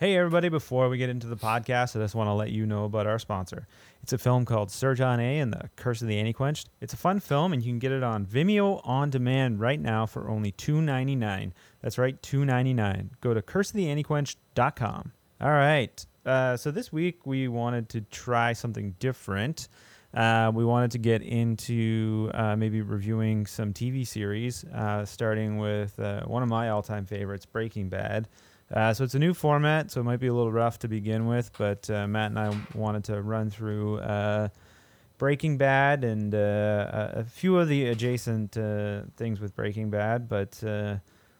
[0.00, 2.84] Hey, everybody, before we get into the podcast, I just want to let you know
[2.84, 3.66] about our sponsor.
[4.02, 5.40] It's a film called Sir John A.
[5.40, 6.70] and the Curse of the Anti-Quenched.
[6.80, 10.06] It's a fun film, and you can get it on Vimeo on demand right now
[10.06, 11.52] for only $2.99.
[11.82, 13.10] That's right, $2.99.
[13.20, 15.12] Go to curseoftheantiquenched.com.
[15.42, 16.06] All right.
[16.24, 19.68] Uh, so this week we wanted to try something different.
[20.14, 26.00] Uh, we wanted to get into uh, maybe reviewing some TV series, uh, starting with
[26.00, 28.28] uh, one of my all-time favorites, Breaking Bad.
[28.72, 31.26] Uh, so it's a new format, so it might be a little rough to begin
[31.26, 34.48] with, but uh, Matt and I wanted to run through uh,
[35.18, 40.62] Breaking Bad and uh, a few of the adjacent uh, things with Breaking Bad, but
[40.62, 40.96] uh,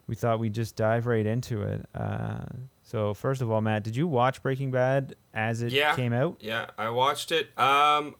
[0.08, 1.86] we thought we'd just dive right into it.
[1.94, 2.40] Uh,
[2.82, 5.94] so first of all, Matt, did you watch Breaking Bad as it Yeah.
[5.94, 6.36] came out?
[6.40, 7.56] Yeah, I watched it.
[7.56, 8.16] Um,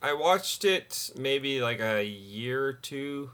[0.00, 3.30] I watched it maybe like a year or two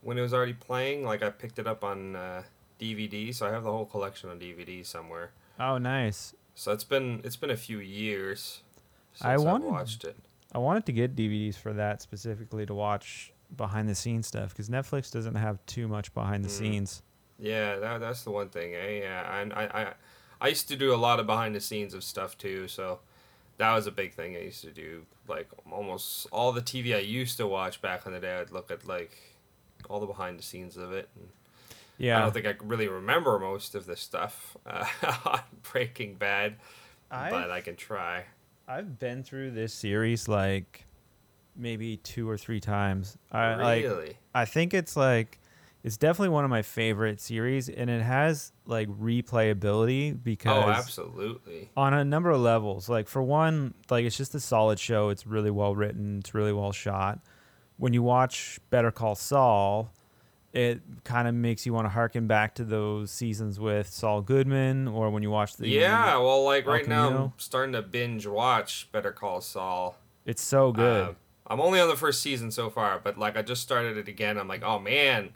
[0.00, 1.04] when it was already playing.
[1.04, 2.42] Like I picked it up on uh,
[2.82, 5.30] DVD, so I have the whole collection on DVD somewhere.
[5.60, 6.34] Oh, nice.
[6.54, 8.62] So it's been it's been a few years
[9.14, 10.16] since I I wanted- watched it.
[10.54, 14.68] I wanted to get DVDs for that specifically to watch behind the scenes stuff because
[14.68, 16.58] Netflix doesn't have too much behind the Mm.
[16.58, 17.02] scenes.
[17.38, 18.74] Yeah, that, that's the one thing.
[18.74, 19.00] Eh?
[19.00, 19.94] Yeah, and I, I
[20.42, 23.00] I used to do a lot of behind the scenes of stuff too, so
[23.58, 25.06] that was a big thing I used to do.
[25.28, 28.70] Like almost all the TV I used to watch back in the day, I'd look
[28.70, 29.12] at like
[29.88, 31.08] all the behind the scenes of it.
[31.16, 31.28] And
[32.00, 34.84] I don't think I really remember most of the stuff uh,
[35.26, 35.40] on
[35.72, 36.56] Breaking Bad,
[37.30, 38.24] but I can try.
[38.66, 40.86] I've been through this series like
[41.56, 43.16] maybe two or three times.
[43.30, 44.16] I like really?
[44.34, 45.38] I think it's like
[45.84, 51.70] it's definitely one of my favorite series and it has like replayability because Oh, absolutely.
[51.76, 52.88] on a number of levels.
[52.88, 55.08] Like for one, like it's just a solid show.
[55.10, 56.18] It's really well written.
[56.20, 57.18] It's really well shot.
[57.78, 59.92] When you watch Better Call Saul,
[60.52, 64.86] it kind of makes you want to harken back to those seasons with Saul Goodman,
[64.88, 68.88] or when you watch the Yeah, well, like right now, I'm starting to binge watch
[68.92, 69.96] Better Call Saul.
[70.26, 71.08] it's so good.
[71.08, 71.12] Uh,
[71.46, 74.38] I'm only on the first season so far, but like I just started it again.
[74.38, 75.30] I'm like, oh man,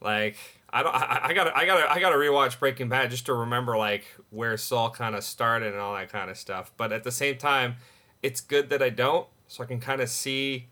[0.00, 0.36] like
[0.72, 3.76] I don't, I, I gotta, I gotta, I gotta rewatch Breaking Bad just to remember
[3.76, 6.72] like where Saul kind of started and all that kind of stuff.
[6.76, 7.76] But at the same time,
[8.22, 10.66] it's good that I don't, so I can kind of see.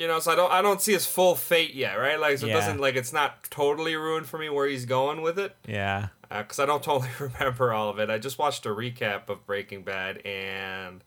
[0.00, 2.18] You know, so I don't, I don't see his full fate yet, right?
[2.18, 2.54] Like, so Yeah.
[2.54, 6.08] it doesn't, like, it's not totally ruined for me where he's going with it yeah.
[6.30, 8.08] because I don't totally remember all of it.
[8.08, 11.04] I just watched a recap of Breaking Bad, and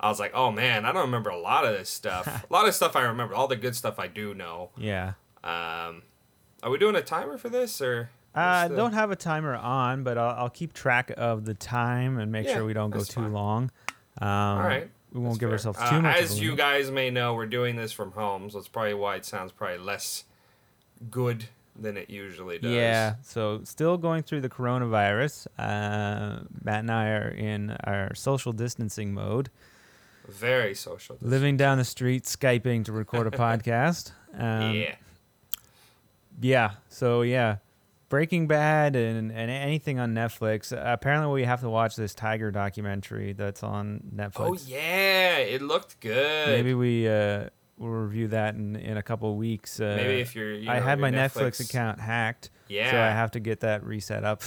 [0.00, 2.26] I was like, "Oh man, I don't remember a lot of this stuff.
[2.50, 3.36] a lot of stuff I remember.
[3.36, 5.12] All the good stuff I do know." Yeah.
[5.44, 6.02] Um,
[6.64, 8.10] are we doing a timer for this, or?
[8.34, 11.54] I what's the- don't have a timer on, but I'll, I'll keep track of the
[11.54, 13.32] time and make Yeah, sure we don't go too fine.
[13.32, 13.70] long.
[14.20, 14.90] Um, All right.
[15.14, 15.52] We won't That's give fair.
[15.54, 16.16] ourselves Uh, too much.
[16.18, 19.16] of As you guys may know, we're doing this from home, so that's probably why
[19.16, 20.24] it sounds probably less
[21.10, 21.46] good
[21.80, 22.70] than it usually does.
[22.72, 25.46] Yeah, so still going through the coronavirus.
[25.58, 29.50] Uh, Matt and I are in our social distancing mode,
[30.28, 31.16] Very social.
[31.20, 34.12] living down the street, Skyping to record a podcast.
[34.36, 34.94] Um, yeah.
[36.40, 36.70] Yeah.
[36.88, 37.56] So yeah,
[38.14, 40.72] Breaking Bad and, and anything on Netflix.
[40.72, 44.34] Apparently, we have to watch this tiger documentary that's on Netflix.
[44.38, 46.46] Oh yeah, it looked good.
[46.46, 49.80] Maybe we uh, will review that in, in a couple of weeks.
[49.80, 50.54] Uh, Maybe if you're.
[50.54, 52.92] You I know, had my your Netflix, account hacked, Yeah.
[52.92, 54.42] so I have to get that reset up.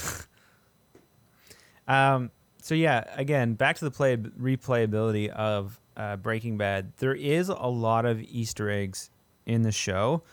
[1.89, 2.31] um.
[2.61, 6.93] So yeah, again, back to the play replayability of uh, Breaking Bad.
[6.99, 9.09] There is a lot of Easter eggs
[9.45, 10.23] in the show.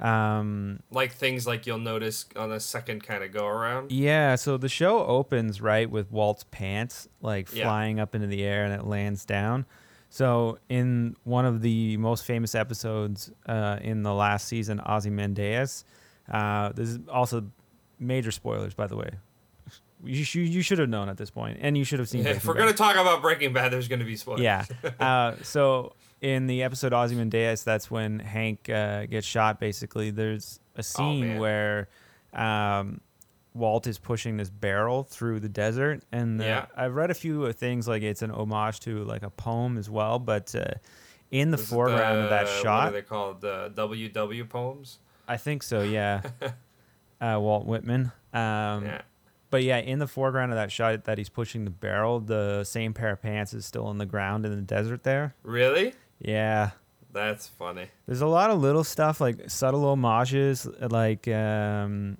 [0.00, 3.92] Um, like things like you'll notice on the second kind of go around.
[3.92, 7.64] Yeah, so the show opens right with Walt's pants like Yeah.
[7.64, 9.66] flying up into the air and it lands down.
[10.08, 15.84] So in one of the most famous episodes uh, in the last season, Ozymandias,
[16.30, 17.44] uh, this is also
[17.98, 19.10] major spoilers, by the way.
[20.02, 22.26] You, sh- you should have known at this point, and you should have seen.
[22.26, 24.40] if we're gonna talk about Breaking Bad, there's gonna be spoilers.
[24.40, 24.64] Yeah.
[24.98, 29.58] Uh, so in the episode Ozymandias, that's when Hank uh, gets shot.
[29.60, 31.88] Basically, there's a scene Oh, where
[32.32, 33.00] um,
[33.54, 36.66] Walt is pushing this barrel through the desert, and uh, Yeah.
[36.76, 40.18] I've read a few things like it's an homage to like a poem as well.
[40.18, 40.74] But uh,
[41.30, 43.40] in the Was foreground of that What shot, are they called?
[43.40, 44.98] The WW poems.
[45.26, 45.82] I think so.
[45.82, 46.22] Yeah.
[47.20, 48.12] uh, Walt Whitman.
[48.32, 49.02] Um, yeah.
[49.50, 52.94] But yeah, in the foreground of that shot that he's pushing the barrel, the same
[52.94, 55.34] pair of pants is still on the ground in the desert there.
[55.42, 55.92] Really?
[56.20, 56.70] Yeah.
[57.12, 57.88] That's funny.
[58.06, 62.18] There's a lot of little stuff like subtle homages, like um,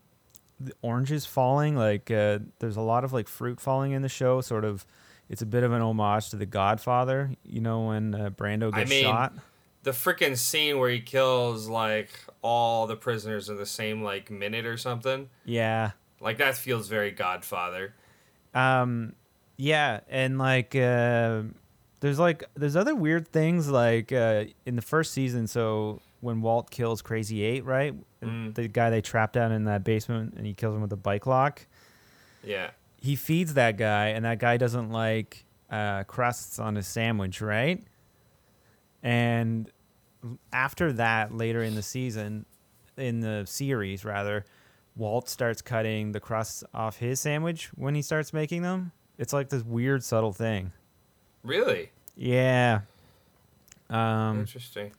[0.59, 1.77] the oranges falling.
[1.77, 4.41] Like uh, there's a lot of like fruit falling in the show.
[4.41, 4.85] Sort of,
[5.29, 7.31] it's a bit of an homage to The Godfather.
[7.45, 9.35] You know when uh, Brando I gets mean, shot.
[9.85, 12.11] The freaking scene where he kills like
[12.43, 15.31] all the prisoners in the same like minute or something.
[15.45, 17.95] Yeah, Like that feels very Godfather.
[18.55, 19.15] Um,
[19.57, 21.43] yeah, and like uh,
[22.01, 25.47] there's like there's other weird things like uh, in the first season.
[25.47, 28.55] So when Walt kills Crazy Eight, right, Mm.
[28.55, 31.27] the guy they trapped down in that basement, and he kills him with a bike
[31.27, 31.67] lock.
[32.45, 32.71] Yeah.
[33.01, 37.83] He feeds that guy, and that guy doesn't like uh, crusts on his sandwich, right?
[39.03, 39.71] And
[40.53, 42.45] after that, later in the season,
[42.97, 44.45] in the series rather,
[44.97, 48.93] Walt starts cutting the crusts off his sandwich when he starts making them.
[49.17, 50.73] It's like this weird, subtle thing.
[51.43, 52.81] Really Yeah.
[53.89, 54.93] Um, interesting.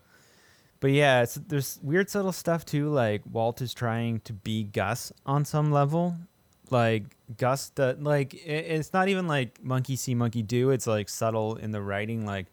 [0.81, 2.89] but yeah, it's, there's weird, subtle stuff too.
[2.89, 6.15] Like Walt is trying to be Gus on some level.
[6.69, 7.03] Like
[7.37, 10.71] Gus, the, like it, it's not even like monkey see, monkey do.
[10.71, 12.25] It's like subtle in the writing.
[12.25, 12.47] Like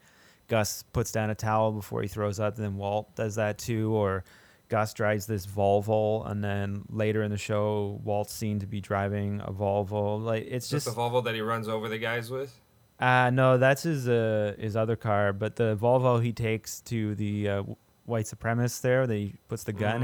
[0.47, 3.93] Gus puts down a towel before he throws up, and then Walt does that too.
[3.93, 4.23] Or
[4.69, 9.41] Gus drives this Volvo, and then later in the show, Walt's seen to be driving
[9.41, 10.23] a Volvo.
[10.23, 12.57] Like it's Is just the Volvo that he runs over the guys with?
[12.99, 17.49] Uh no, that's his uh his other car, but the Volvo he takes to the
[17.49, 17.63] uh,
[18.05, 20.03] white supremacist there that he puts the gun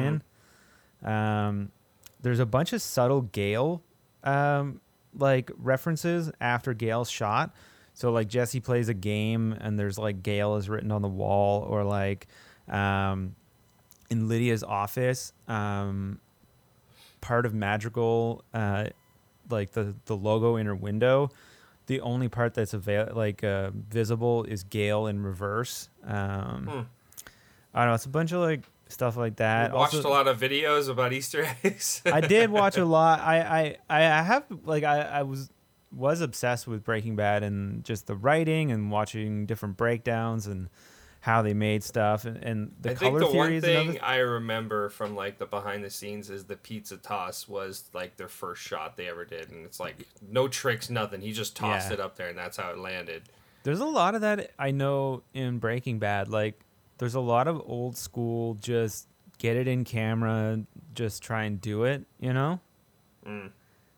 [1.04, 1.10] in.
[1.10, 1.72] Um
[2.22, 3.82] there's a bunch of subtle Gale
[4.24, 4.80] um
[5.18, 7.54] like references after Gale's shot.
[7.94, 11.62] So like Jesse plays a game and there's like Gale is written on the wall
[11.64, 12.28] or like
[12.68, 13.36] um
[14.10, 16.20] in Lydia's office um
[17.22, 18.86] part of Madrigal uh
[19.50, 21.30] like the the logo in her window
[21.88, 25.90] the only part that's avail- like uh, visible is Gale in reverse.
[26.04, 26.80] Um, Hmm.
[27.74, 27.94] I don't know.
[27.96, 29.72] It's a bunch of like stuff like that.
[29.72, 32.02] We watched Also- a lot of videos about Easter eggs.
[32.06, 33.20] I did watch a lot.
[33.20, 35.50] I I I have like I I was
[35.92, 40.70] was obsessed with Breaking Bad and just the writing and watching different breakdowns and
[41.26, 44.00] how they made stuff and, and the I think color the one thing other.
[44.06, 48.28] I remember from like the behind the scenes is the pizza toss was like their
[48.28, 51.22] first shot they ever did, and it's like no tricks, nothing.
[51.22, 51.96] He just tossed Yeah.
[51.96, 53.24] it up there, and that's how it landed.
[53.64, 56.30] There's a lot of that I know in Breaking Bad.
[56.30, 56.60] Like,
[57.00, 59.08] there's a lot of old school, just
[59.40, 60.60] get it in camera,
[60.94, 62.60] just try and do it, you know?
[63.26, 63.50] Mm.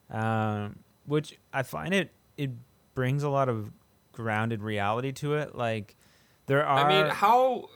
[0.10, 2.52] Um, which I find it, it
[2.96, 3.70] brings a lot of
[4.14, 5.54] grounded reality to it.
[5.56, 5.97] Like,
[6.48, 6.80] there are.
[6.86, 7.70] I mean, how?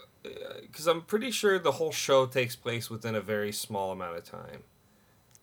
[0.62, 4.24] Because I'm pretty sure the whole show takes place within a very small amount of
[4.24, 4.64] time.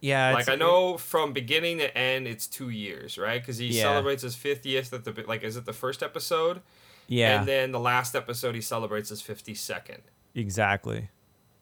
[0.00, 3.40] yeah, like I know from beginning to end, it's two years, right?
[3.40, 3.82] Because he Yeah.
[3.82, 6.60] celebrates his fiftieth at the like, is it the first episode?
[7.08, 10.02] yeah, And then the last episode, he celebrates his fifty second.
[10.34, 11.08] exactly.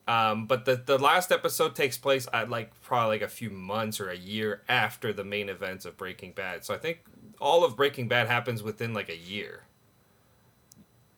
[0.07, 3.99] Um, but the the last episode takes place at like probably like a few months
[3.99, 6.63] or a year after the main events of Breaking Bad.
[6.63, 7.03] So I think
[7.41, 9.63] all of Breaking Bad happens within like a year,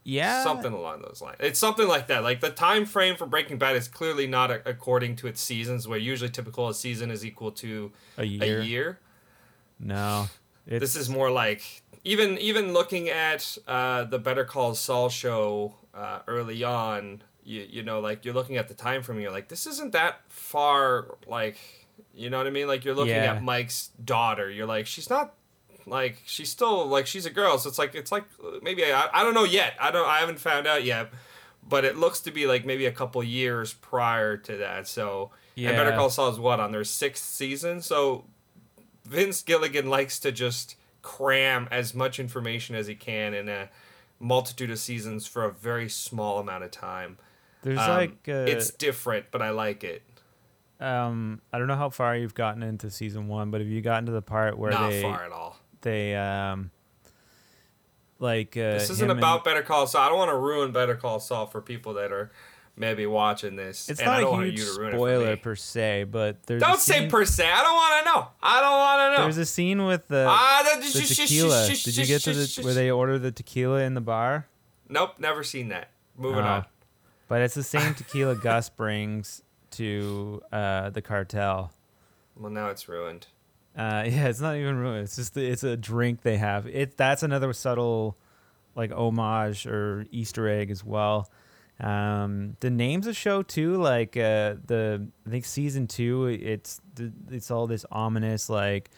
[0.10, 0.44] Yeah.
[0.44, 1.38] something along those lines.
[1.40, 2.24] It's something like that.
[2.24, 5.88] Like the time frame for Breaking Bad is clearly not a- according to its seasons,
[5.88, 8.60] where usually typical a season is equal to A year.
[8.62, 9.00] a year.
[9.80, 10.28] No.
[10.66, 16.20] This is more like even even looking at uh, the Better Call Saul show uh,
[16.28, 17.24] early on.
[17.44, 19.20] You you know like you're looking at the time frame.
[19.20, 21.18] You're like this isn't that far.
[21.28, 21.58] Like
[22.14, 22.68] you know what I mean.
[22.68, 23.34] Like you're looking Yeah.
[23.36, 24.50] at Mike's daughter.
[24.52, 25.34] You're like she's not
[25.90, 27.58] like she's still like she's a girl.
[27.58, 28.24] So it's like it's like
[28.62, 29.74] maybe I, I don't know yet.
[29.80, 31.10] I don't I haven't found out yet.
[31.68, 34.88] But it looks to be like maybe a couple years prior to that.
[34.88, 37.82] So and Better Call Saul is what on their sixth season.
[37.82, 38.26] So
[39.06, 43.70] Vince Gilligan likes to just cram as much information as he can in a
[44.20, 47.18] multitude of seasons for a very small amount of time.
[47.62, 48.12] there's Um, like.
[48.28, 50.02] Uh, it's different, but I like it.
[50.80, 54.06] um, I don't know how far you've gotten into season one, but have you gotten
[54.06, 55.02] to the part where Not they.
[55.02, 55.58] far at all.
[55.82, 56.72] They um
[58.20, 60.02] like uh This isn't him and- about Better Call Saul.
[60.02, 62.32] I don't want to ruin Better Call Saul for people that are
[62.76, 63.90] maybe watching this.
[63.90, 66.04] it's and I not don't a huge you to ruin it for spoiler per se
[66.06, 67.50] but there's Don't say per se.
[67.50, 68.28] I don't want to know.
[68.42, 69.24] I don't want to know.
[69.26, 72.62] there's a scene with the, ah, that- the sh- tequila did you get to the
[72.64, 74.48] where they order the tequila in the bar
[74.92, 75.90] Nope, never seen that.
[76.18, 76.48] Moving Oh.
[76.48, 76.66] on.
[77.28, 81.72] but it's the same tequila gus brings to uh the cartel
[82.36, 83.28] Well, now it's ruined.
[83.78, 86.98] Uh yeah it's not even ruined it's just the, it's a drink they have it
[86.98, 88.18] that's another subtle
[88.76, 91.30] like homage or easter egg as well
[91.80, 96.82] um the names of show too like uh the i think season two it's
[97.30, 98.90] it's all this ominous like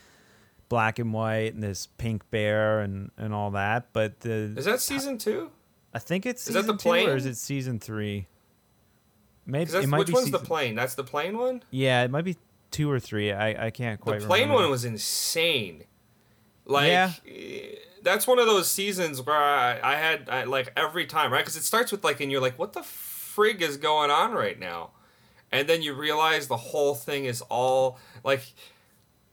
[0.67, 4.79] black and white and this pink bear and and all that but the Is that
[4.79, 5.51] season two?
[5.93, 8.27] i think it's is that the two or is it season three
[9.45, 10.75] Maybe it might which be one's season, the plane?
[10.75, 11.63] That's the plane one.
[11.71, 12.37] yeah it might be
[12.71, 14.21] two or three i i can't quite.
[14.21, 14.63] The plane remember.
[14.63, 15.83] one was insane.
[16.65, 17.11] Like Yeah.
[17.27, 21.39] eh, that's one of those seasons where I, I had I, like every time right
[21.41, 24.59] because it starts with like and you're like what the frig is going on right
[24.59, 24.91] now,
[25.51, 28.53] and then you realize the whole thing is all like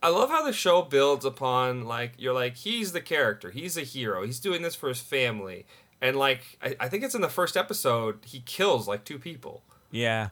[0.01, 3.81] I love how the show builds upon like you're like he's the character, he's a
[3.81, 5.65] hero, he's doing this for his family,
[6.01, 9.63] and like I, I think it's in the first episode he kills like two people,
[9.91, 10.29] Yeah.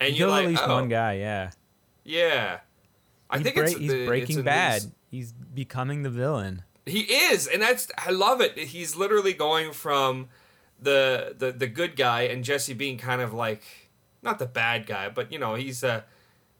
[0.00, 1.14] and you're like at least oh, one guy.
[1.14, 1.50] Yeah.
[2.04, 2.60] Yeah.
[3.30, 4.82] I He think it's he's the- Breaking in Bad.
[5.10, 6.62] He's becoming the villain.
[6.86, 8.58] He is, and that's I love it.
[8.58, 10.28] He's literally going from
[10.80, 13.62] the the the good guy and Jesse being kind of like
[14.22, 16.02] not the bad guy, but you know he's uh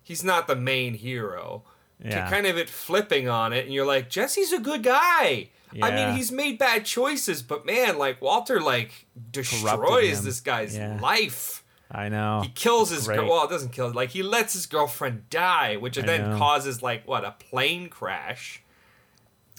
[0.03, 1.65] he's not the main hero.
[2.05, 2.25] Yeah.
[2.25, 5.51] To kind of it flipping on it, and you're like Jesse's a good guy.
[5.81, 10.99] I mean, he's made bad choices, but man, like Walter, like destroys this guy's Yeah.
[11.01, 11.62] life.
[11.95, 12.41] I know.
[12.43, 13.29] He kills his girl.
[13.29, 13.93] Well, it doesn't kill.
[13.93, 16.39] Like he lets his girlfriend die, which I then know.
[16.39, 18.63] causes like what a plane crash.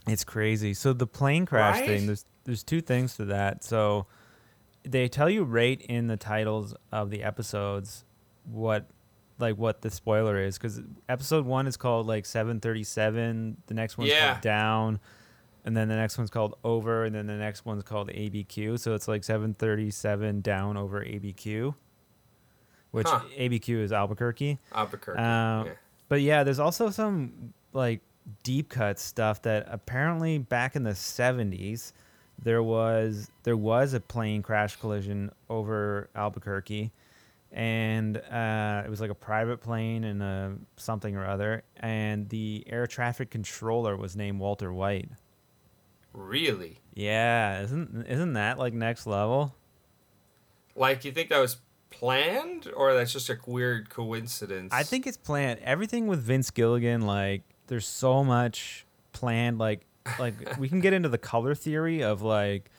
[0.08, 0.74] It's crazy.
[0.74, 1.88] So the plane crash Right?
[1.88, 3.63] thing, there's there's two things to that.
[3.63, 4.08] So
[4.84, 8.04] they tell you right in the titles of the episodes
[8.44, 8.88] what
[9.40, 14.10] like what the spoiler is because episode one is called like 737 the next one's
[14.12, 14.32] Yeah.
[14.34, 15.00] called down
[15.66, 18.94] and then the next one's called over and then the next one's called abq so
[18.94, 21.74] it's like 737 down over abq
[22.93, 23.19] which Huh.
[23.38, 25.19] abq is albuquerque Albuquerque.
[25.19, 25.73] um, yeah.
[26.09, 28.00] But yeah, there's also some like
[28.43, 31.91] deep cut stuff that apparently back in the 70s
[32.41, 36.91] there was there was a plane crash collision over Albuquerque
[37.51, 42.63] and uh, it was like a private plane and a something or other and the
[42.67, 45.09] air traffic controller was named Walter White.
[46.13, 46.79] Really?
[46.93, 49.55] Yeah, isn't isn't that like next level?
[50.75, 51.57] Like you think that was
[51.93, 54.73] planned or that's just a weird coincidence?
[54.73, 55.59] I think it's planned.
[55.63, 59.57] Everything with Vince Gilligan, like, there's so much planned.
[59.57, 59.85] Like,
[60.19, 62.69] like we can get into the color theory of like,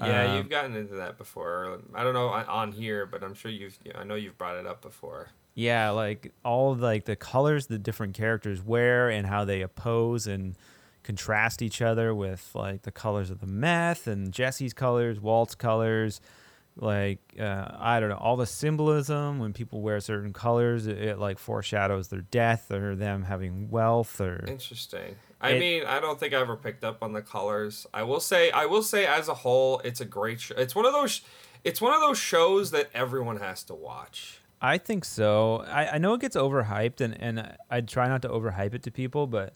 [0.00, 1.80] Yeah, um, you've gotten into that before.
[1.94, 3.78] I don't know on here, but I'm sure you've.
[3.94, 5.28] I know you've brought it up before.
[5.54, 10.26] yeah, like all of, like the colors the different characters wear and how they oppose
[10.26, 10.56] and
[11.02, 16.20] contrast each other with like the colors of the meth and Jesse's colors, Walt's colors.
[16.80, 21.18] Like uh, I don't know, all the symbolism when people wear certain colors, it, it
[21.18, 25.16] like foreshadows their death or them having wealth or Interesting.
[25.42, 27.86] I It- mean, I don't think I ever picked up on the colors.
[27.92, 30.54] I will say, I will say, as a whole, it's a great show.
[30.56, 31.20] It's one of those.
[31.64, 34.40] It's one of those shows that everyone has to watch.
[34.62, 35.64] I think so.
[35.68, 38.90] I, I know it gets overhyped, and, and I try not to overhype it to
[38.90, 39.54] people, but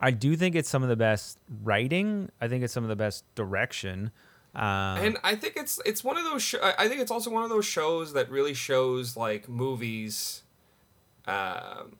[0.00, 2.30] I do think it's some of the best writing.
[2.40, 4.10] I think it's some of the best direction.
[4.54, 4.62] Um,
[4.98, 6.42] and I think it's it's one of those.
[6.42, 10.42] Sh- I I think it's also one of those shows that really shows like movies,
[11.26, 11.96] um,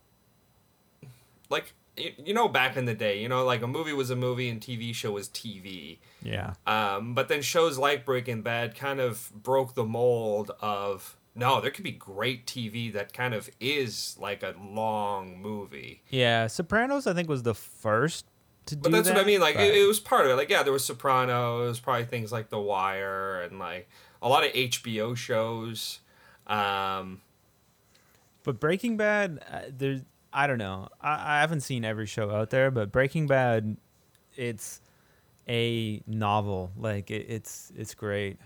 [1.51, 4.17] like you, you know back in the day, you know, like a movie was a
[4.17, 5.99] movie and TV show was TV.
[6.23, 11.61] yeah, Um, but then shows like Breaking Bad kind of broke the mold of no,
[11.61, 16.03] there could be great TV that kind of is like a long movie.
[16.09, 16.47] yeah.
[16.47, 18.27] Sopranos, I think, was the first
[18.67, 19.41] to But that's what I mean.
[19.41, 20.37] Like but- it, it was part of it.
[20.37, 23.89] Like yeah, there was Sopranos, probably things like The Wire, and like
[24.23, 26.01] a lot of HBO shows.
[26.47, 27.21] Um,
[28.43, 30.03] But Breaking Bad, uh, there's
[30.33, 30.89] I don't know.
[31.01, 33.77] I, I haven't seen every show out there, but Breaking Bad,
[34.35, 34.81] it's
[35.49, 36.73] a novel.
[36.77, 38.39] Like it, it's it's great.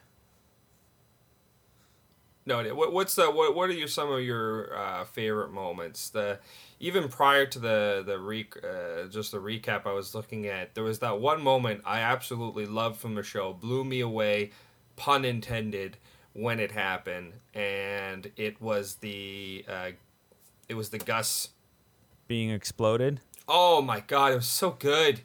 [2.48, 3.54] No, what, what's the what?
[3.54, 6.10] What are your some of your uh, favorite moments?
[6.10, 6.40] The
[6.80, 10.84] even prior to the the re, uh, just the recap I was looking at, there
[10.84, 14.50] was that one moment I absolutely loved from the show, blew me away,
[14.96, 15.98] pun intended,
[16.32, 19.90] when it happened, and it was the uh,
[20.68, 21.50] it was the Gus
[22.26, 23.20] Being exploded.
[23.46, 25.20] Oh my god, it was so good.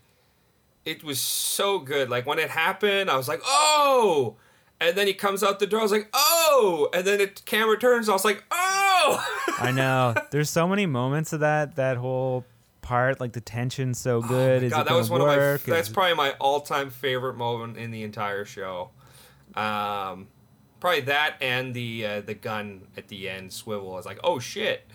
[0.86, 2.10] It was so good.
[2.10, 4.36] Like when it happened, I was like, "Oh!"
[4.82, 5.80] And then he comes out the door.
[5.80, 6.33] I was like, "Oh!"
[6.94, 8.10] And then it camera turns.
[8.10, 9.26] I was like, "Oh!"
[9.60, 10.14] I know.
[10.32, 12.46] There's so many moments of that that whole
[12.82, 13.20] part.
[13.20, 14.58] Like the tension's so good.
[14.58, 15.74] Oh my Is god, that was one gonna of my.
[15.74, 18.92] That's Is- probably my all-time favorite moment in the entire show.
[19.56, 20.28] Um,
[20.80, 23.94] probably that and the uh, the gun at the end swivel.
[23.94, 24.86] I was like, "Oh shit!"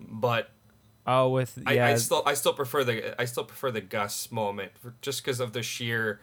[0.00, 0.50] But
[1.06, 1.86] oh with I, yeah.
[1.86, 5.40] I still I still prefer the I still prefer the Gus moment for, just because
[5.40, 6.20] of the sheer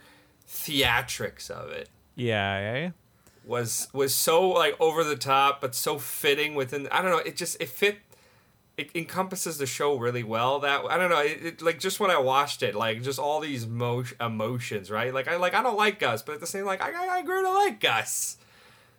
[0.47, 1.89] theatrics of it.
[2.15, 2.89] yeah, yeah.
[3.49, 7.35] Was was so like over the top but so fitting within I don't know it
[7.35, 7.97] just it fit
[8.77, 12.11] it encompasses the show really well that I don't know it, it like just when
[12.11, 15.13] I watched it like just all these mo- emotions right?
[15.13, 17.21] Like I like I don't like Gus but at the same like I I, I
[17.23, 18.37] grew to like Gus.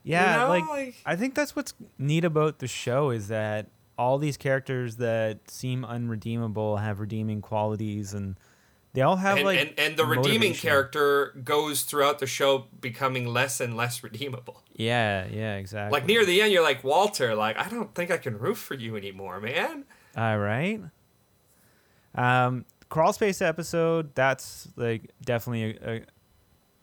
[0.02, 3.66] Yeah, know, like, like- I think that's what's neat about the show is that
[3.98, 8.38] all these characters that seem unredeemable have redeeming qualities, and
[8.92, 13.26] they all have and, like and and the redeeming character goes throughout the show becoming
[13.26, 15.98] less and less redeemable Yeah, yeah, exactly.
[15.98, 18.74] like near the end you're like Walter like I don't think I can root for
[18.74, 19.84] you anymore man
[20.16, 20.80] All right.
[22.14, 24.14] Um, crawl space episode.
[24.14, 26.02] That's like definitely a, a,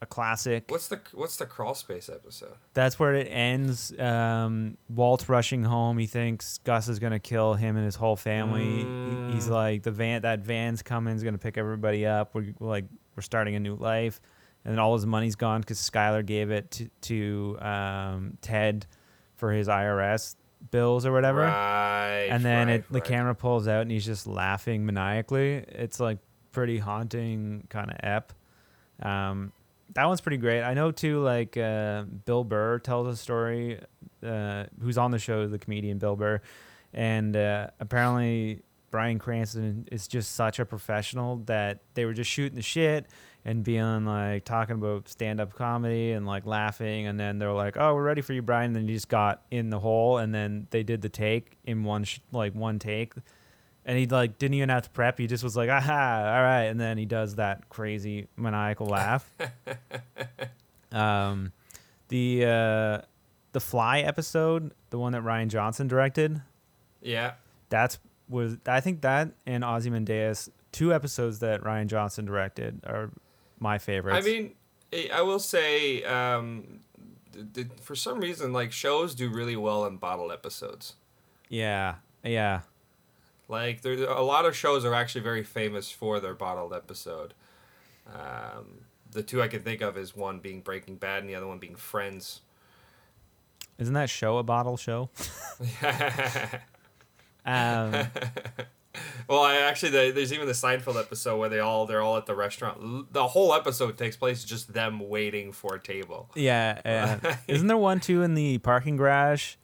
[0.02, 0.66] a classic.
[0.70, 2.54] What's the what's the crawl space episode?
[2.74, 3.98] That's where it ends.
[4.00, 5.98] Um, Walt's rushing home.
[5.98, 8.64] He thinks Gus is gonna kill him and his whole family.
[8.84, 9.52] He- He's Mm.
[9.52, 12.34] like, the van that van's coming is gonna pick everybody up.
[12.36, 12.86] We're we're like
[13.16, 14.22] we're starting a new life,
[14.64, 18.86] and then all his money's gone because Skyler gave it to to um, Ted
[19.36, 20.36] for his IRS
[20.72, 21.42] bills or whatever.
[21.42, 22.28] Right.
[22.32, 23.04] and then right, it, the right.
[23.04, 25.56] camera pulls out and he's just laughing maniacally.
[25.70, 26.18] It's like
[26.52, 28.34] pretty haunting kind of ep.
[29.02, 29.52] Um,
[29.98, 30.62] that one's pretty great.
[30.62, 31.22] I know too.
[31.22, 33.80] Like uh, Bill Burr tells a story.
[34.24, 35.48] Uh, who's on the show?
[35.48, 36.40] The comedian Bill Burr,
[36.94, 38.62] and uh, apparently
[38.92, 43.08] Bryan Cranston is just such a professional that they were just shooting the shit
[43.44, 47.76] and being like talking about stand up comedy and like laughing and then they're like,
[47.76, 50.32] "Oh, we're ready for you, Brian." And then he just got in the hole and
[50.32, 53.14] then they did the take in one sh- like one take.
[53.88, 55.18] And he like didn't even have to prep.
[55.18, 59.34] He just was like, "Aha, all right." And then he does that crazy maniacal laugh.
[60.92, 61.52] um,
[62.10, 63.02] the uh,
[63.54, 66.42] the Fly episode, the one that Rian Johnson directed,
[67.02, 67.34] Yeah.
[67.70, 67.98] that's
[68.30, 73.10] was I think that and Ozymandias, two episodes that Rian Johnson directed, are
[73.60, 74.26] my favorites.
[74.26, 74.54] I mean,
[75.14, 76.82] I will say, um,
[77.34, 80.96] th- th- for some reason, like shows do really well in bottle episodes.
[81.50, 82.62] yeah, yeah,
[83.48, 87.34] Like there, a lot of shows are actually very famous for their bottled episode.
[88.08, 91.48] Um, the two I can think of is one being Breaking Bad and the other
[91.48, 92.42] one being Friends.
[93.78, 95.10] isn't that show a bottle show?
[97.48, 97.94] Um,
[99.30, 102.26] well, I actually the, there's even the Seinfeld episode where they all they're all at
[102.26, 103.14] the restaurant.
[103.14, 106.30] The whole episode takes place just them waiting for a table.
[106.36, 109.56] yeah, uh, isn't there one too in the parking garage?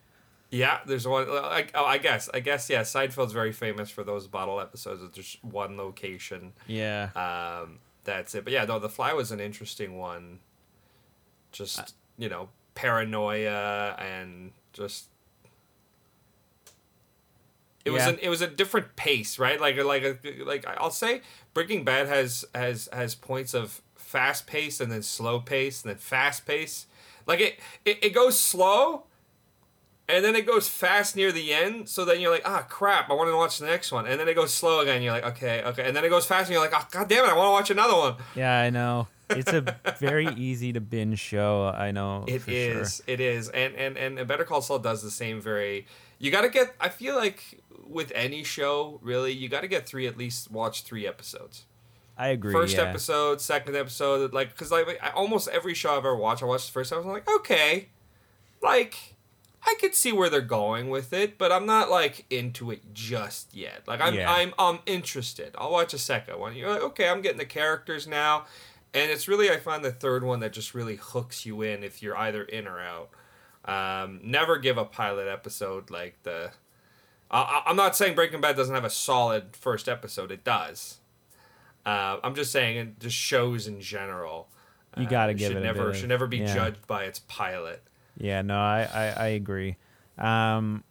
[0.54, 1.28] Yeah, there's one.
[1.34, 2.82] Like, oh, I guess, I guess, yeah.
[2.82, 5.02] Seinfeld's very famous for those bottle episodes.
[5.02, 6.54] It's just one location.
[6.68, 8.44] Yeah, Um, that's it.
[8.44, 10.42] But yeah, no, The Fly was an interesting one.
[11.52, 15.08] Just you know, paranoia and just.
[17.84, 19.60] It was an, it was a different pace, right?
[19.60, 21.22] Like like like I'll say
[21.56, 25.98] Breaking Bad has has has points of fast pace and then slow pace and then
[25.98, 26.86] fast pace.
[27.26, 29.06] Like it it, it goes slow
[30.10, 33.14] and then it goes fast near the end, so then you're like, ah, crap, I
[33.14, 34.06] want to watch the next one.
[34.06, 35.88] And then it goes slow again, you're like, okay, okay.
[35.88, 37.52] And then it goes fast, and you're like, oh, god damn it, I want to
[37.52, 38.16] watch another one.
[38.36, 39.08] yeah, I know.
[39.30, 41.66] It's a very easy to binge show.
[41.76, 43.14] I know It is, sure.
[43.14, 45.42] it is, and and and Better Call Saul does the same.
[45.42, 45.88] Very,
[46.20, 46.76] you got to get.
[46.80, 50.52] I feel like with any show, really, you got to get three at least.
[50.52, 51.66] Watch three episodes.
[52.18, 52.54] I agree.
[52.54, 52.84] First yeah.
[52.84, 56.68] episode, second episode, like because like I, almost every show I've ever watched, I watched
[56.68, 57.08] the first episode.
[57.08, 57.90] I'm like, okay,
[58.62, 59.13] like
[59.66, 63.56] I could see where they're going with it, but I'm not like into it just
[63.56, 63.84] yet.
[63.88, 64.32] Like I'm Yeah.
[64.32, 65.56] I'm I'm interested.
[65.58, 66.56] I'll watch a second one.
[66.56, 68.46] You're like, okay, I'm getting the characters now,
[68.94, 72.02] and it's really I find the third one that just really hooks you in if
[72.02, 73.10] you're either in or out.
[73.66, 76.52] Um, never give a pilot episode like the.
[77.32, 80.32] I I'm not saying Breaking Bad doesn't have a solid first episode.
[80.32, 81.00] It does.
[81.86, 84.48] Uh, I'm just saying, it just shows in general.
[84.98, 86.54] You uh, gotta give should it never should never be yeah.
[86.54, 87.84] judged by its pilot.
[88.18, 89.78] Yeah, no, I, I, I agree.
[90.18, 90.84] Um,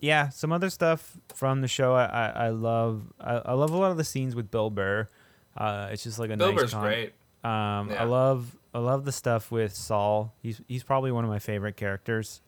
[0.00, 3.02] yeah, some other stuff from the show I, I, I love.
[3.20, 5.08] I, I love a lot of the scenes with Bill Burr.
[5.56, 7.12] Uh, it's just like a Bill nice Burr's con- great.
[7.42, 10.34] Um, I love I love the stuff with Saul.
[10.42, 12.40] He's he's probably one of my favorite characters.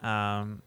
[0.00, 0.62] Um,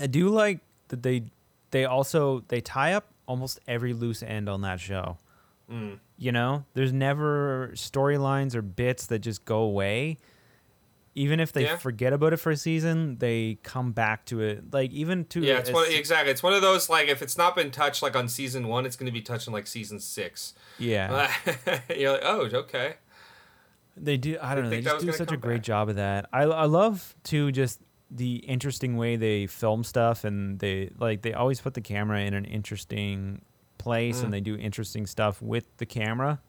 [0.00, 1.24] I do like that they
[1.70, 5.18] they also they tie up almost every loose end on that show.
[5.70, 5.98] Mm.
[6.18, 10.18] You know, there's never storylines or bits that just go away.
[11.14, 11.76] Even if they Yeah.
[11.76, 14.72] forget about it for a season, they come back to it.
[14.72, 16.30] Like even to Yeah, it's one se- exactly.
[16.32, 18.96] It's one of those like if it's not been touched like on season one, it's
[18.96, 20.54] going to be touched in like season six.
[20.78, 21.30] yeah.
[21.94, 22.94] You're like, oh, okay.
[23.96, 24.38] They do.
[24.40, 24.70] I don't know.
[24.70, 25.62] They just do such a great back.
[25.64, 26.26] job of that.
[26.32, 31.34] I I love too just the interesting way they film stuff, and they like they
[31.34, 33.42] always put the camera in an interesting
[33.76, 34.24] place, Mm.
[34.24, 36.40] and they do interesting stuff with the camera.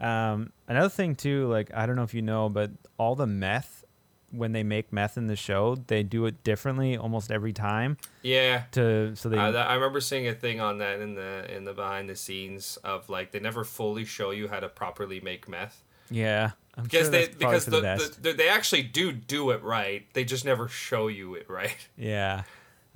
[0.00, 3.84] Um, another thing too, like I don't know if you know, but all the meth
[4.32, 7.96] when they make meth in the show, they do it differently almost every time.
[8.22, 8.62] Yeah.
[8.72, 11.64] To so they Uh, that- I remember seeing a thing on that in the in
[11.64, 15.48] the behind the scenes of like they never fully show you how to properly make
[15.48, 16.50] meth yeah.
[16.76, 20.06] I'm because sure they because the, the the, they actually do do it right.
[20.12, 21.76] They just never show you it right.
[21.96, 22.42] yeah.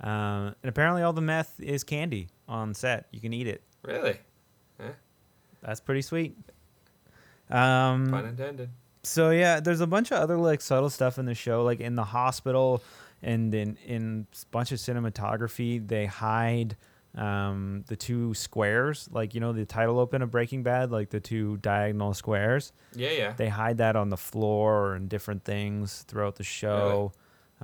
[0.01, 3.07] Um, and apparently all the meth is candy on set.
[3.11, 3.63] You can eat it.
[3.83, 4.17] Really,
[5.61, 6.35] That's pretty sweet.
[7.49, 8.69] Um, pun intended.
[9.03, 11.95] so yeah, there's a bunch of other like subtle stuff in the show, like in
[11.95, 12.81] the hospital
[13.21, 16.75] and in in a bunch of cinematography, they hide
[17.15, 21.21] Um, the two squares, like you know, the title open of Breaking Bad, like the
[21.21, 22.73] two diagonal squares.
[22.93, 23.33] Yeah, yeah.
[23.37, 27.13] They hide that on the floor and different things throughout the show.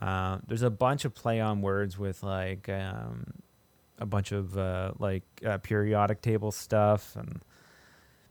[0.01, 3.25] Uh, there's a bunch of play on words with like um,
[3.99, 7.41] a bunch of uh, like uh, periodic table stuff and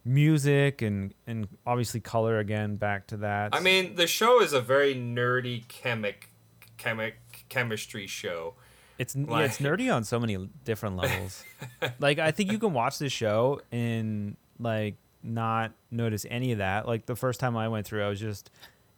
[0.05, 3.55] music and and obviously color again back to that.
[3.55, 6.31] I mean, the show is a very nerdy chemic,
[6.79, 7.15] chemic
[7.49, 8.55] chemistry show.
[8.99, 11.45] It's yeah, it's nerdy on so many different levels.
[12.01, 16.87] like I think you can watch this show and like not notice any of that.
[16.87, 18.51] Like the first time I went through, I was just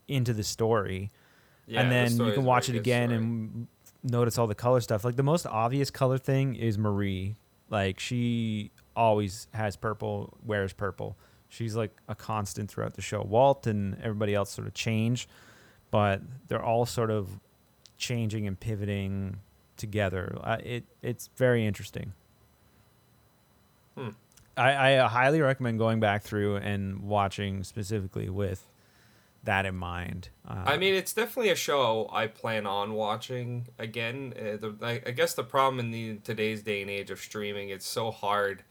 [0.07, 1.11] into the story,
[1.65, 3.17] Yeah, and then story you can watch it again story.
[3.17, 3.67] and
[4.03, 5.05] notice all the color stuff.
[5.05, 7.35] Like the most obvious color thing is Marie.
[7.73, 11.17] Like she always has purple, wears purple.
[11.49, 13.23] She's like a constant throughout the show.
[13.23, 15.27] Walt and everybody else sort of change,
[15.89, 17.39] but they're all sort of
[17.97, 19.39] changing and pivoting
[19.75, 20.37] together.
[20.43, 22.13] Uh, it it's very interesting.
[23.97, 24.09] Hmm.
[24.55, 28.63] I, I highly recommend going back through and watching specifically with
[29.43, 30.29] that in mind.
[30.47, 34.33] Uh, I mean, it's definitely a show I plan on watching again.
[34.37, 37.69] Uh, the, I, I guess the problem in the today's day and age of streaming,
[37.69, 38.63] it's so hard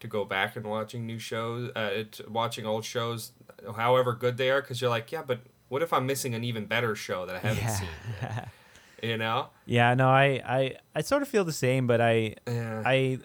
[0.00, 3.32] to go back and watching new shows, uh, it, watching old shows,
[3.76, 6.64] however good they are, because you're like, yeah, but what if I'm missing an even
[6.66, 7.74] better show that I haven't yeah.
[7.74, 7.88] seen?
[8.22, 8.48] Yet?
[9.02, 9.48] You know?
[9.64, 12.82] yeah, no, I, I I sort of feel the same, but I Yeah.
[12.84, 13.18] I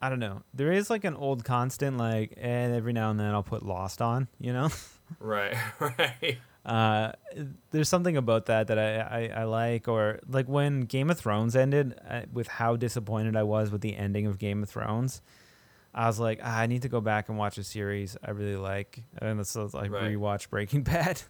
[0.00, 0.42] I don't know.
[0.54, 4.00] There is like an old constant, like, and every now and then I'll put Lost
[4.00, 4.70] on, you know.
[5.18, 6.38] right, right.
[6.64, 7.12] uh,
[7.70, 11.56] there's something about that that I, I, I like, or like when Game of Thrones
[11.56, 15.22] ended, uh, with how disappointed I was with the ending of Game of Thrones.
[15.92, 18.56] I was like, ah, I need to go back and watch a series I really
[18.56, 20.04] like, and so like Right.
[20.14, 21.22] rewatch Breaking Bad.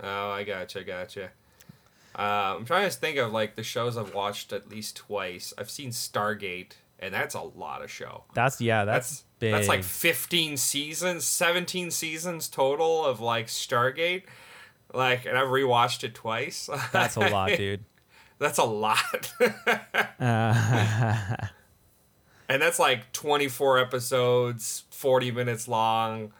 [0.00, 1.30] Oh, I gotcha, I gotcha.
[2.18, 5.52] Uh, I'm trying to think of like the shows I've watched at least twice.
[5.58, 8.24] I've seen Stargate, and that's a lot of show.
[8.34, 9.54] That's yeah, that's, That's big.
[9.54, 14.24] that's like 15 seasons, 17 seasons total of like Stargate.
[14.92, 16.68] Like, and I've rewatched it twice.
[16.92, 17.84] that's a lot, dude.
[18.38, 19.32] that's a lot.
[20.20, 21.36] Uh,
[22.48, 26.32] and that's like 24 episodes, 40 minutes long.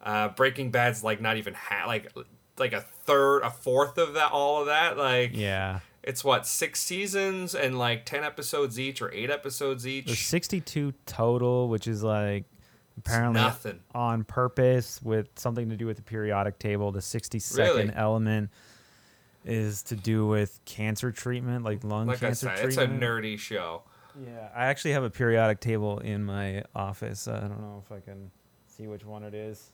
[0.00, 2.12] Uh, Breaking Bad's like not even half, like
[2.58, 4.96] like a third, a fourth of that, all of that.
[4.98, 10.06] Like, yeah, it's what six seasons and like 10 episodes each or eight episodes each.
[10.06, 12.44] there's 62 total, which is like
[12.98, 13.80] apparently nothing.
[13.94, 16.92] on purpose with something to do with the periodic table.
[16.92, 17.90] The 62nd Really?
[17.94, 18.50] element
[19.44, 23.38] is to do with cancer treatment, like lung Like I cancer said, it's a nerdy
[23.38, 23.82] show.
[24.24, 27.26] Yeah, I actually have a periodic table in my office.
[27.26, 28.30] I don't know if I can
[28.68, 29.72] see which one it is.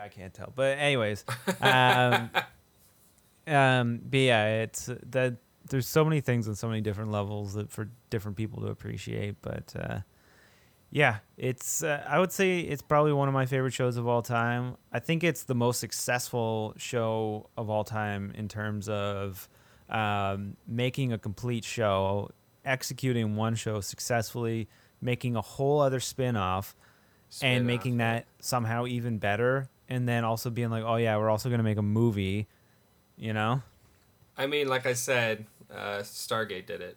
[0.00, 0.52] I can't tell.
[0.54, 1.24] But anyways,
[1.60, 2.30] um,
[3.46, 5.36] um, but yeah, it's that
[5.68, 9.36] there's so many things on so many different levels that for different people to appreciate.
[9.42, 9.98] But uh,
[10.90, 14.22] yeah, it's uh, I would say it's probably one of my favorite shows of all
[14.22, 14.76] time.
[14.92, 19.48] I think it's the most successful show of all time in terms of
[19.88, 22.30] um, making a complete show,
[22.64, 24.68] executing one show successfully,
[25.00, 26.74] making a whole other spin-off
[27.32, 31.28] Spin-off, and making that somehow even better and then also being like, "Oh yeah, we're
[31.30, 32.46] also going to make a movie."
[33.18, 33.62] You know?
[34.38, 36.96] I mean, like I said, uh, Stargate did it.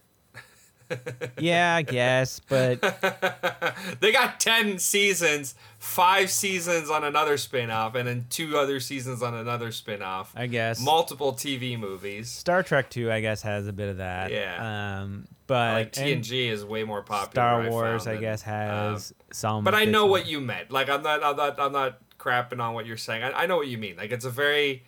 [1.39, 2.79] yeah, I guess, but
[3.99, 9.23] they got 10 seasons, five seasons on another spin off, and then two other seasons
[9.23, 10.33] on another spin off.
[10.35, 12.29] I guess Multiple TV movies.
[12.29, 14.31] Star Trek 2 I guess has a bit of that.
[14.31, 15.01] Yeah.
[15.01, 17.31] Um but Like and TNG is way more popular.
[17.31, 20.71] Star Wars I than- guess um, has some but I know what you meant.
[20.71, 23.23] Like I'm not, I'm not, I'm not crapping on what you're saying.
[23.23, 23.97] I, I know what you mean.
[23.97, 24.83] Like it's a very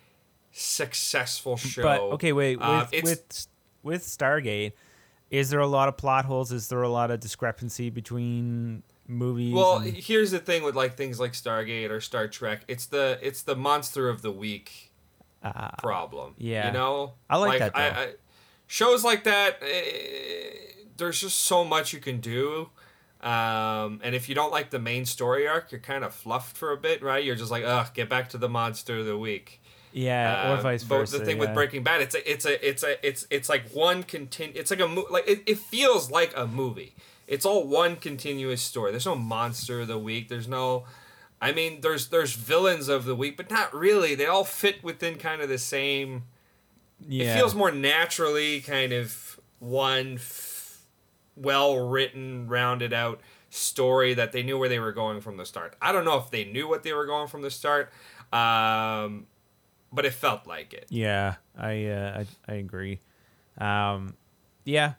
[0.52, 1.82] successful show.
[1.82, 3.46] But okay, wait, with Uh, it's- with
[3.82, 4.72] with Stargate,
[5.30, 6.50] is there a lot of plot holes?
[6.52, 9.54] Is there a lot of discrepancy between movies?
[9.54, 12.62] Well, and- here's the thing with like things like Stargate or Star Trek.
[12.68, 14.92] It's the it's the monster of the week
[15.44, 16.34] Ah, problem.
[16.38, 16.66] yeah.
[16.68, 17.88] you know, I like that, I.
[17.88, 18.08] I,
[18.66, 20.50] shows like that, eh,
[20.96, 22.70] there's just so much you can do.
[23.26, 26.70] Um, and if you don't like the main story arc, you're kind of fluffed for
[26.72, 27.24] a bit, right?
[27.24, 29.60] You're just like, ugh, get back to the monster of the week.
[29.92, 31.40] yeah, or Uh, vice but the thing yeah.
[31.46, 34.54] with Breaking Bad, it's a, it's a, it's a, it's, it's like one continu.
[34.54, 36.94] It's like a mo- like it, it feels like a movie.
[37.26, 38.92] It's all one continuous story.
[38.92, 40.28] There's no monster of the week.
[40.28, 40.84] There's no,
[41.40, 44.14] I mean, there's there's villains of the week, but not really.
[44.14, 46.22] They all fit within kind of the same.
[47.08, 47.32] yeah.
[47.34, 50.18] It feels more naturally kind of one
[51.36, 53.20] well written, rounded out
[53.50, 55.76] story that they knew where they were going from the start.
[55.80, 57.92] I don't know if they knew what they were going from the start,
[58.32, 59.26] um,
[59.92, 60.86] but it felt like it.
[60.88, 63.00] Yeah, I uh, I, I agree.
[63.58, 64.14] Um,
[64.64, 64.94] yeah.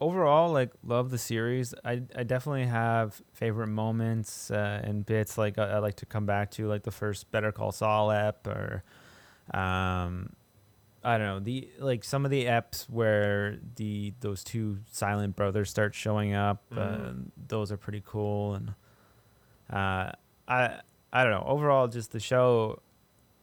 [0.00, 1.72] Overall, like love the series.
[1.84, 6.26] I I definitely have favorite moments uh, and bits like I, I like to come
[6.26, 8.82] back to, like the first Better Call Saul ep, or
[9.52, 10.30] um,
[11.04, 15.68] I don't know the like some of the eps where the those two silent brothers
[15.70, 16.62] start showing up.
[16.72, 17.26] Uh, Mhm.
[17.48, 18.70] those are pretty cool, and
[19.70, 20.12] uh,
[20.48, 20.80] I
[21.12, 21.44] I don't know.
[21.46, 22.80] Overall, just the show,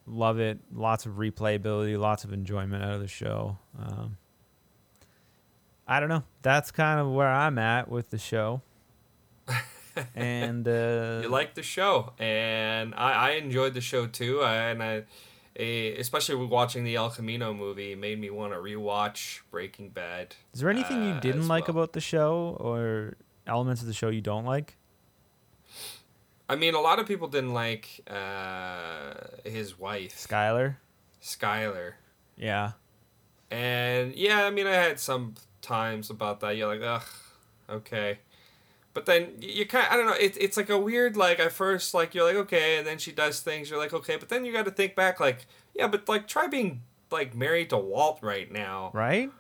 [0.08, 0.60] love it.
[0.74, 3.58] Lots of replayability, lots of enjoyment out of the show.
[3.80, 4.18] Um,
[5.88, 6.24] I don't know.
[6.42, 8.62] That's kind of where I'm at with the show.
[10.16, 14.42] and uh, you like the show, and I, I enjoyed the show too.
[14.42, 15.04] I, and I,
[15.56, 20.36] eh, especially watching the El Camino movie, made me want to rewatch Breaking Bad.
[20.54, 21.78] is there anything you uh, didn't like well.
[21.78, 24.78] about the show, or elements of the show you don't like?
[26.50, 29.14] I mean, a lot of people didn't like uh,
[29.46, 30.76] his wife, Skyler.
[31.22, 31.94] Skyler.
[32.36, 32.72] Yeah.
[33.50, 36.58] And yeah, I mean, I had some times about that.
[36.58, 37.06] You're like, ugh,
[37.70, 38.20] okay.
[38.94, 41.54] But then you kind of, I don't know, it, it's like a weird, like, at
[41.54, 44.44] first, like, you're like, okay, and then she does things, you're like, okay, but then
[44.44, 48.20] you got to think back, like, yeah, but, like, try being, like, married to Walt
[48.22, 48.92] right now.
[48.94, 49.32] Right.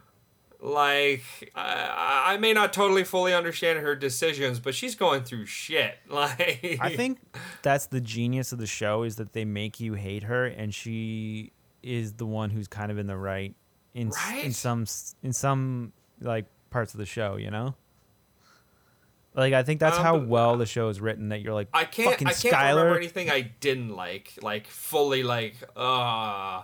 [0.61, 1.23] Like,
[1.55, 5.95] I, I may not totally fully understand her decisions, but she's going through shit.
[6.09, 7.19] Like, I think
[7.61, 11.51] that's the genius of the show is that they make you hate her, and she
[11.81, 13.55] is the one who's kind of in the right
[13.95, 14.85] in s- in some
[15.23, 17.37] in some like parts of the show.
[17.37, 17.73] You know.
[19.33, 21.29] Like I think that's Um, how well the show is written.
[21.29, 22.09] That you're like, I can't.
[22.11, 24.33] fucking I can't remember anything I didn't like.
[24.41, 25.23] Like fully.
[25.23, 26.63] Like uh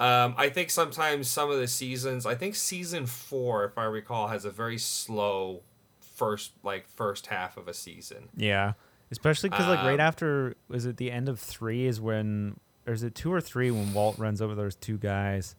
[0.00, 2.26] um, I think sometimes some of the seasons.
[2.26, 5.62] I think season four, if I recall, has a very slow
[6.00, 8.28] first like first half of a season.
[8.36, 8.72] Yeah,
[9.12, 12.94] especially because like right Um, after was it the end of three is when or
[12.94, 15.54] is it two or three when Walt runs over those two guys?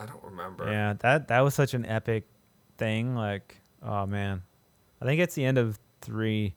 [0.00, 0.70] I don't remember.
[0.70, 2.24] Yeah, that that was such an epic
[2.78, 3.14] thing.
[3.14, 4.42] Like, oh man,
[5.00, 6.54] I think it's the end of three.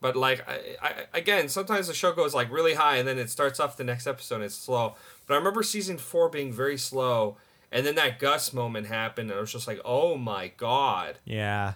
[0.00, 3.30] But like I, I again, sometimes the show goes like really high and then it
[3.30, 4.96] starts off the next episode and it's slow.
[5.26, 7.36] But I remember season four being very slow,
[7.70, 11.18] and then that Gus moment happened, and I was just like, oh my god.
[11.24, 11.74] Yeah.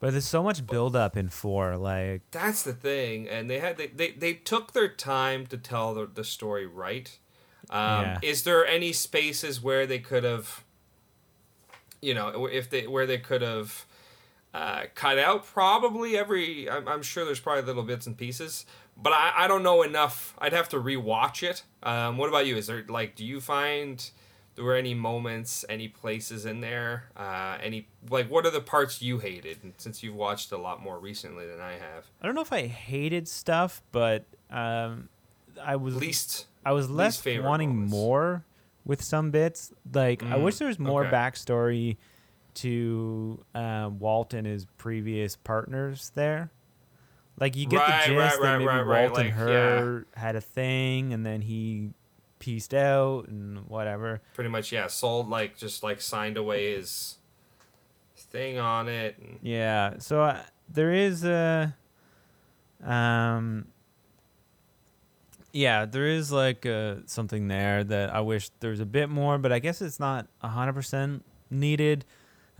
[0.00, 1.76] But there's so much build up in four.
[1.76, 5.94] Like, That's the thing, and they had they, they, they took their time to tell
[5.94, 7.16] the, the story right.
[7.70, 8.18] Um, Yeah.
[8.22, 10.64] Is there any spaces where they could have,
[12.00, 13.86] you know, if they where they could have
[14.54, 15.46] uh, cut out?
[15.46, 16.68] Probably every.
[16.68, 20.34] I'm, I'm sure there's probably little bits and pieces, but I, I don't know enough.
[20.38, 21.62] I'd have to rewatch it.
[21.82, 22.56] Um, what about you?
[22.56, 24.10] Is there like do you find
[24.54, 29.00] there were any moments, any places in there, uh, any like what are the parts
[29.00, 29.58] you hated?
[29.62, 32.06] And since you've watched a lot more recently than I have.
[32.20, 35.08] I don't know if I hated stuff, but um,
[35.62, 37.90] I was least I was less wanting moments.
[37.92, 38.44] more
[38.84, 39.72] with some bits.
[39.94, 41.14] Like, I Mm, wish there was more okay.
[41.16, 41.96] backstory
[42.54, 46.50] to uh, Walt and his previous partners there.
[47.40, 50.06] Like, you get Right, the gist right, that maybe right, right, Walt and like, her
[50.14, 51.90] had a thing, and then he
[52.38, 54.20] pieced out and whatever.
[54.34, 57.18] pretty much yeah sold like just like signed away his
[58.16, 59.98] thing on it and Yeah.
[59.98, 61.72] So uh, there is a,
[62.82, 63.66] um,
[65.52, 69.38] yeah, there is like uh, something there that I wish there was a bit more,
[69.38, 72.04] but I guess it's not hundred percent needed.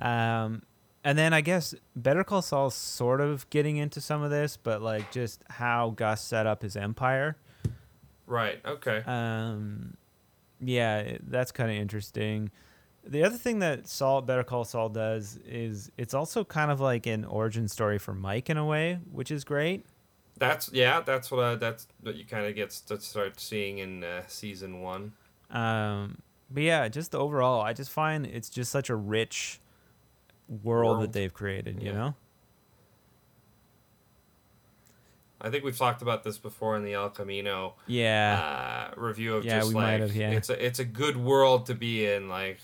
[0.03, 0.63] Um,
[1.05, 4.83] and then I guess Better Call Saul's sort of getting into some of this, but
[4.83, 7.37] like just how Gus set up his empire.
[8.27, 9.97] right okay Um,
[10.61, 12.51] yeah, that's kind of interesting.
[13.05, 17.07] The other thing that Saul Better Call Saul does is it's also kind of like
[17.07, 19.85] an origin story for Mike in a way, which is great.
[20.39, 24.03] that's yeah that's what I, that's what you kind of get to start seeing in
[24.05, 25.13] uh, season one
[25.51, 26.19] Um,
[26.51, 29.61] but yeah, just overall, I just find it's just such a rich
[30.63, 31.83] world, that they've created.
[31.83, 32.15] You know?
[35.41, 38.91] i think we've talked about this before in the el camino Yeah.
[38.95, 40.31] uh, review of Yeah, just we might like have, yeah.
[40.31, 42.61] it's a it's a good world to be in like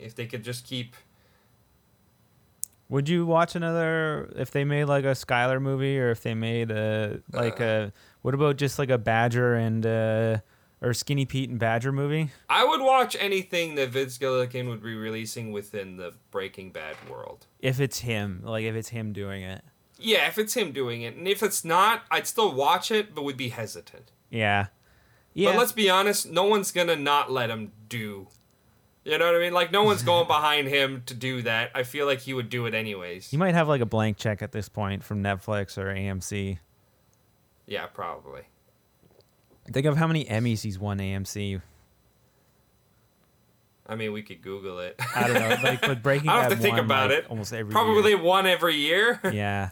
[0.00, 0.96] if they could just keep
[2.88, 6.70] Would you watch another if they made like a Skyler movie, or if they made
[6.70, 10.38] a like a what about just like a Badger and uh,
[10.80, 12.30] or Skinny Pete and Badger movie?
[12.48, 17.46] i would watch anything that vince gilligan would be releasing within the breaking bad world
[17.60, 19.62] If it's him, like if it's him doing it.
[20.00, 23.24] Yeah, if it's him doing it, and if it's not, I'd still watch it, but
[23.24, 24.12] would be hesitant.
[24.30, 24.66] Yeah.
[25.34, 25.50] Yeah.
[25.50, 28.28] But let's be honest, no one's gonna not let him do.
[29.04, 29.52] You know what I mean?
[29.52, 31.70] Like no one's going behind him to do that.
[31.74, 33.30] I feel like he would do it anyways.
[33.30, 36.58] he might have like a blank check at this point from Netflix or AMC.
[37.66, 38.42] Yeah, probably.
[39.72, 41.60] Think of how many Emmys he's won AMC.
[43.86, 45.00] I mean, we could Google it.
[45.14, 47.26] I don't know, like but Breaking I have to think won, about like, it.
[47.30, 48.22] almost every Probably year.
[48.22, 49.20] one every year.
[49.32, 49.70] yeah.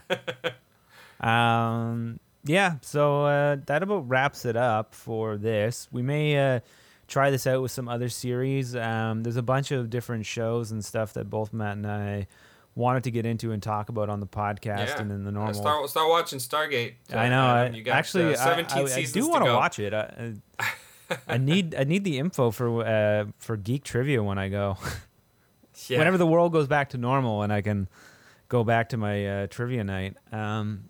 [1.19, 2.19] um.
[2.43, 2.75] Yeah.
[2.81, 5.87] So uh, that about wraps it up for this.
[5.91, 6.59] We may uh,
[7.07, 8.75] try this out with some other series.
[8.75, 12.27] Um, there's a bunch of different shows and stuff that both Matt and I
[12.77, 15.53] wanted to get into and talk about on the podcast and in the Uh, normal.
[15.55, 16.93] Start, start watching Stargate.
[17.11, 17.45] I know.
[17.45, 19.93] I, You got, actually, uh, I- 17 I, I, do want to watch it.
[19.93, 24.49] I, I, I need I need the info for uh, for geek trivia when I
[24.49, 24.77] go.
[25.89, 25.99] Yeah.
[25.99, 27.87] Whenever the world goes back to normal and I can
[28.49, 30.17] go back to my uh, trivia night.
[30.31, 30.85] Um,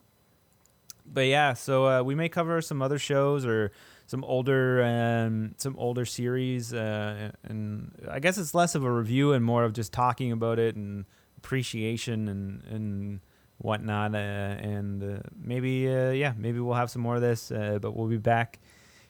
[1.05, 3.73] but yeah, so uh, we may cover some other shows or
[4.05, 9.33] some older um, some older series, uh, and I guess it's less of a review
[9.33, 11.03] and more of just talking about it and
[11.37, 13.19] appreciation and and
[13.59, 14.13] whatnot.
[14.13, 17.51] Uh, and uh, maybe uh, yeah, maybe we'll have some more of this.
[17.51, 18.59] Uh, but we'll be back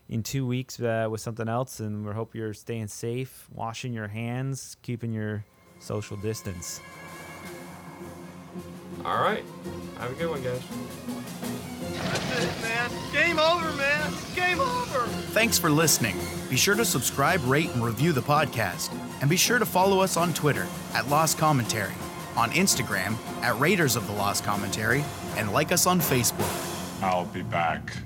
[0.10, 4.08] in two weeks uh, with something else, and we hope you're staying safe, washing your
[4.08, 5.44] hands, keeping your
[5.80, 6.82] social distance.
[9.06, 9.44] All right.
[10.00, 10.62] Have a good one, guys.
[11.82, 12.92] That's it, man.
[13.14, 14.14] Game over, man.
[14.36, 15.06] Game over.
[15.34, 16.16] Thanks for listening.
[16.50, 18.92] Be sure to subscribe, rate, and review the podcast.
[19.22, 21.94] And be sure to follow us on Twitter at Lost Commentary,
[22.38, 25.04] on Instagram at Raiders of the Lost Commentary,
[25.36, 27.04] and like us on Facebook.
[27.04, 27.98] I'll be back.